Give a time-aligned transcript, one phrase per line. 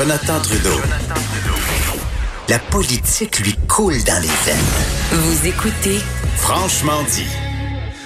[0.00, 0.80] Jonathan Trudeau.
[2.48, 4.56] La politique lui coule dans les veines.
[5.10, 5.98] Vous écoutez
[6.36, 7.26] Franchement dit.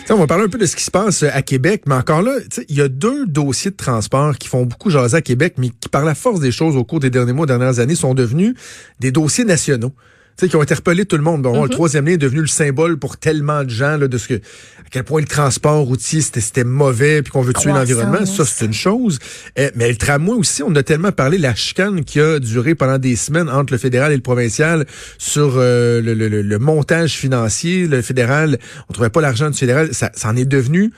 [0.03, 2.23] T'sais, on va parler un peu de ce qui se passe à Québec, mais encore
[2.23, 2.33] là,
[2.71, 5.91] il y a deux dossiers de transport qui font beaucoup jaser à Québec, mais qui,
[5.91, 8.55] par la force des choses au cours des derniers mois, dernières années, sont devenus
[8.99, 9.93] des dossiers nationaux
[10.37, 11.43] sais, qui ont interpellé tout le monde.
[11.43, 11.69] Bon, Le mhm.
[11.71, 14.89] troisième lien est devenu le symbole pour tellement de gens là, de ce que à
[14.91, 18.27] quel point le transport routier c'était mauvais puis qu'on veut tuer l'environnement.
[18.27, 19.19] Ça, c'est une chose.
[19.57, 22.99] Eh, mais le tramway aussi, on a tellement parlé la chicane qui a duré pendant
[22.99, 24.87] des semaines entre le fédéral et le provincial
[25.19, 27.87] sur euh, le, le, le, montage financier.
[27.87, 29.93] Le fédéral, on trouvait pas l'argent du fédéral.
[29.93, 30.93] Ça, ça en est devenu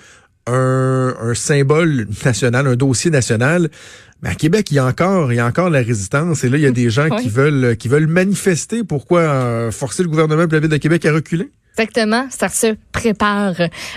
[0.47, 3.71] un, un, symbole national, un dossier national.
[4.23, 6.45] Mais à Québec, il y a encore, il y a encore la résistance.
[6.45, 8.83] Et là, il y a des gens qui veulent, qui veulent manifester.
[8.83, 11.51] Pourquoi euh, forcer le gouvernement de la ville de Québec à reculer?
[11.77, 13.57] Exactement, ça se prépare.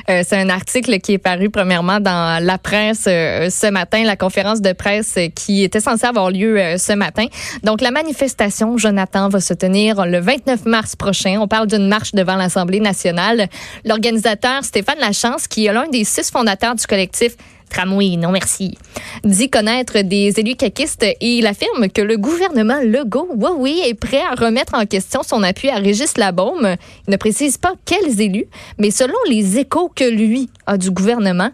[0.09, 4.15] Euh, c'est un article qui est paru premièrement dans la presse euh, ce matin, la
[4.15, 7.27] conférence de presse qui était censée avoir lieu ce matin.
[7.63, 11.37] Donc la manifestation, Jonathan, va se tenir le 29 mars prochain.
[11.39, 13.47] On parle d'une marche devant l'Assemblée nationale.
[13.85, 17.35] L'organisateur Stéphane Lachance, qui est l'un des six fondateurs du collectif
[17.69, 18.77] Tramway, non merci.
[19.23, 24.21] Dit connaître des élus caquistes et il affirme que le gouvernement Legault, oui, est prêt
[24.21, 26.75] à remettre en question son appui à Régis Labaume.
[27.07, 31.51] Il ne précise pas quels élus, mais selon les échos que lui a du gouvernement,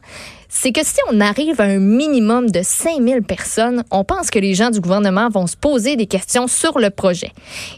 [0.56, 4.54] c'est que si on arrive à un minimum de 5000 personnes, on pense que les
[4.54, 7.32] gens du gouvernement vont se poser des questions sur le projet.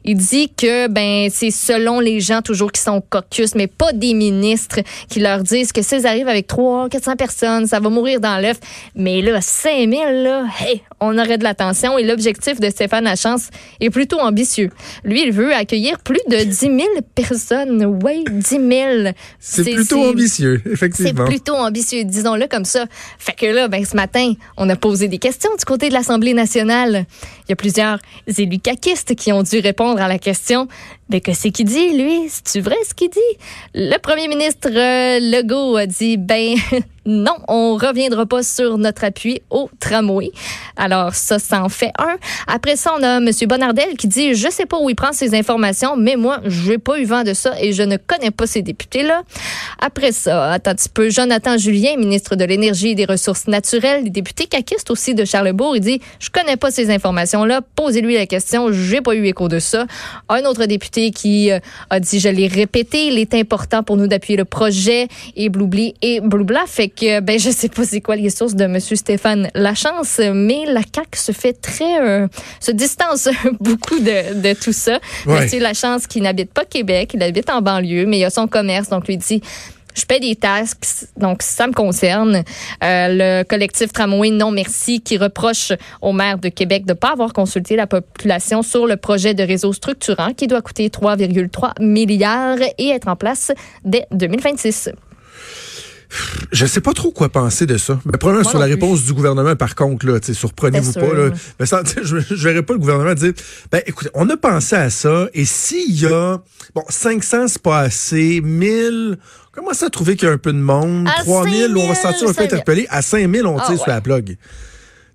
[0.03, 4.13] Il dit que ben c'est selon les gens toujours qui sont caucus, mais pas des
[4.13, 8.39] ministres qui leur disent que s'ils arrivent avec 3 400 personnes, ça va mourir dans
[8.41, 8.59] l'œuf.
[8.93, 13.49] Mais là, 5000, là, hey, on aurait de l'attention et l'objectif de Stéphane Lachance
[13.79, 14.69] est plutôt ambitieux.
[15.05, 16.77] Lui, il veut accueillir plus de 10 000
[17.15, 17.99] personnes.
[18.03, 19.13] Oui, 10 000.
[19.39, 21.25] C'est plutôt ambitieux, effectivement.
[21.25, 22.85] C'est plutôt ambitieux, disons-le comme ça.
[23.17, 26.33] Fait que là, ben, ce matin, on a posé des questions du côté de l'Assemblée
[26.33, 27.05] nationale.
[27.47, 27.99] Il y a plusieurs
[28.37, 30.67] élus caquistes qui ont dû répondre à la question
[31.09, 32.29] mais que c'est qu'il dit, lui?
[32.29, 33.19] C'est-tu vrai ce qu'il dit?
[33.73, 36.55] Le premier ministre euh, Legault a dit, ben
[37.05, 40.31] non, on reviendra pas sur notre appui au tramway.
[40.75, 42.15] Alors ça, ça en fait un.
[42.47, 43.29] Après ça, on a M.
[43.47, 46.97] Bonardel qui dit, je sais pas où il prend ses informations, mais moi, j'ai pas
[46.99, 49.21] eu vent de ça et je ne connais pas ces députés-là.
[49.79, 54.09] Après ça, attends un petit peu, Jonathan Julien, ministre de l'Énergie et des Ressources naturelles,
[54.09, 58.71] député caquiste aussi de Charlebourg, il dit, je connais pas ces informations-là, posez-lui la question,
[58.71, 59.85] j'ai pas eu écho de ça.
[60.27, 64.07] Un autre député qui euh, a dit, je l'ai répété, il est important pour nous
[64.07, 66.63] d'appuyer le projet et Bloubli et Bloubla.
[66.67, 70.65] Fait que, ben, je sais pas c'est quoi les sources de Monsieur Stéphane Lachance, mais
[70.65, 72.27] la CAQ se fait très, euh,
[72.59, 73.29] se distance
[73.59, 74.99] beaucoup de, de tout ça.
[75.25, 78.89] Monsieur Lachance qui n'habite pas Québec, il habite en banlieue, mais il a son commerce,
[78.89, 79.41] donc lui dit,
[79.95, 82.43] je paie des taxes, donc ça me concerne.
[82.83, 87.11] Euh, le collectif Tramway Non Merci qui reproche au maire de Québec de ne pas
[87.11, 92.57] avoir consulté la population sur le projet de réseau structurant qui doit coûter 3,3 milliards
[92.77, 93.51] et être en place
[93.83, 94.91] dès 2026.
[96.51, 97.99] Je sais pas trop quoi penser de ça.
[98.05, 101.13] Mais premièrement, sur la réponse du gouvernement, par contre, là, surprenez-vous pas.
[101.13, 101.29] Là.
[101.59, 103.33] Mais ça, je, je verrais pas le gouvernement dire
[103.71, 106.37] Ben écoutez, on a pensé à ça, et s'il y a
[106.73, 109.17] bon 500, c'est pas assez, 1000,
[109.55, 112.29] comment ça trouver qu'il y a un peu de monde, 3000, on va se sentir
[112.29, 114.37] un peu interpellé, à 5000, on ah, tire sur la plug.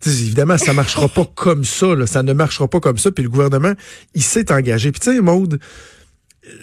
[0.06, 2.06] évidemment, ça marchera pas comme ça, là.
[2.06, 3.74] ça ne marchera pas comme ça, puis le gouvernement,
[4.14, 4.90] il s'est engagé.
[4.92, 5.60] Puis tu sais, Maude,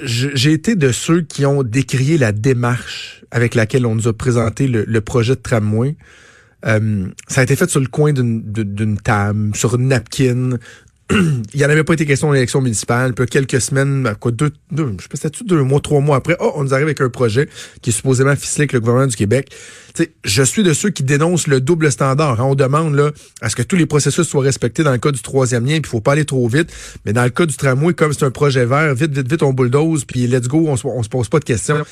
[0.01, 4.67] j'ai été de ceux qui ont décrié la démarche avec laquelle on nous a présenté
[4.67, 5.95] le, projet de tramway.
[6.65, 10.57] Euh, ça a été fait sur le coin d'une table, sur une napkin,
[11.11, 13.13] il n'y en avait pas été question l'élection municipale.
[13.13, 16.51] Puis quelques semaines, quoi, deux, deux je sais pas, deux mois, trois mois après, oh,
[16.55, 17.47] on nous arrive avec un projet
[17.81, 19.49] qui est supposément ficelé avec le gouvernement du Québec.
[19.93, 22.41] sais, je suis de ceux qui dénoncent le double standard.
[22.41, 22.45] Hein.
[22.45, 23.11] On demande là
[23.41, 25.83] à ce que tous les processus soient respectés dans le cas du troisième lien, puis
[25.85, 26.73] il faut pas aller trop vite.
[27.05, 29.53] Mais dans le cas du tramway, comme c'est un projet vert, vite, vite, vite, on
[29.53, 31.85] bulldoze, puis let's go, on se, se pose pas de questions.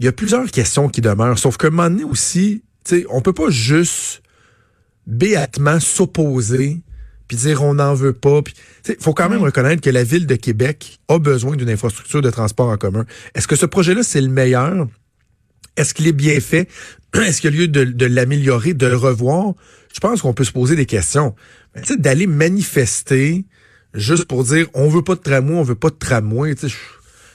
[0.00, 1.38] Il y a plusieurs questions qui demeurent.
[1.38, 2.64] Sauf qu'à un moment donné aussi,
[3.08, 4.22] on peut pas juste
[5.06, 6.82] béatement s'opposer
[7.32, 8.42] puis dire on n'en veut pas.
[8.86, 12.28] Il faut quand même reconnaître que la ville de Québec a besoin d'une infrastructure de
[12.28, 13.06] transport en commun.
[13.34, 14.86] Est-ce que ce projet-là, c'est le meilleur?
[15.78, 16.68] Est-ce qu'il est bien fait?
[17.14, 19.54] Est-ce qu'il y a lieu de, de l'améliorer, de le revoir?
[19.94, 21.34] Je pense qu'on peut se poser des questions.
[21.74, 23.46] Mais tu sais, d'aller manifester
[23.94, 26.68] juste pour dire on veut pas de tramway, on veut pas de tramway, tu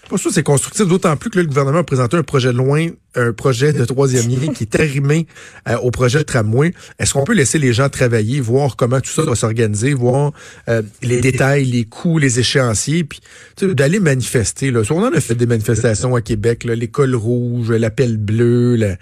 [0.09, 2.87] pas sûr c'est constructif, d'autant plus que là, le gouvernement a présenté un projet loin,
[3.15, 5.27] un projet de troisième lien qui est arrimé
[5.67, 6.73] euh, au projet de tramway.
[6.99, 10.31] Est-ce qu'on peut laisser les gens travailler, voir comment tout ça doit s'organiser, voir
[10.69, 13.19] euh, les détails, les coûts, les échéanciers, puis
[13.61, 14.71] d'aller manifester.
[14.71, 14.81] Là?
[14.89, 18.97] On en a fait des manifestations à Québec, l'école rouge, l'appel bleu, la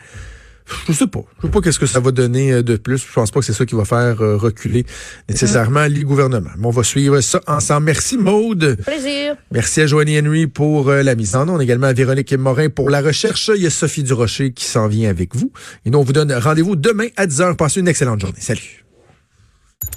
[0.88, 1.22] je sais pas.
[1.38, 3.06] Je sais pas qu'est-ce que ça va donner euh, de plus.
[3.06, 4.86] Je pense pas que c'est ça qui va faire euh, reculer
[5.30, 6.50] nécessairement les gouvernements.
[6.58, 7.86] Mais on va suivre ça ensemble.
[7.86, 8.78] Merci Maude.
[8.86, 9.36] Plaisir.
[9.52, 11.62] Merci à Joanie Henry pour euh, la mise en onde.
[11.62, 13.52] Également à Véronique Morin pour la recherche.
[13.56, 15.52] Il y a Sophie Durocher qui s'en vient avec vous.
[15.86, 17.56] Et nous, on vous donne rendez-vous demain à 10h.
[17.56, 18.40] Passez une excellente journée.
[18.40, 18.85] Salut.